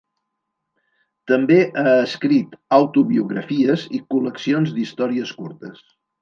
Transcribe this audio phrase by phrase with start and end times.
[1.31, 5.87] També ha escrit autobiografies i col·leccions d'històries curtes.